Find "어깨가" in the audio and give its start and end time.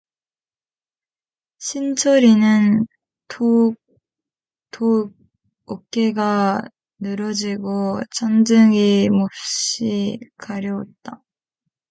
5.65-6.61